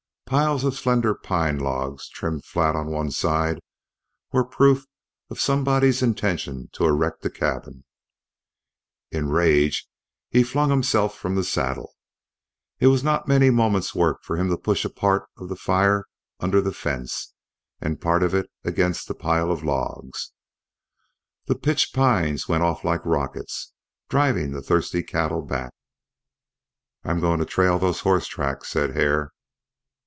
[0.25, 3.59] Piles of slender pine logs, trimmed flat on one side,
[4.31, 4.85] were proof
[5.29, 7.83] of somebody's intention to erect a cabin.
[9.11, 9.89] In a rage
[10.29, 11.95] he flung himself from the saddle.
[12.79, 16.05] It was not many moments' work for him to push part of the fire
[16.39, 17.33] under the fence,
[17.81, 20.31] and part of it against the pile of logs.
[21.47, 23.73] The pitch pines went off like rockets,
[24.07, 25.73] driving the thirsty cattle back.
[27.03, 29.33] "I'm going to trail those horse tracks," said Hare.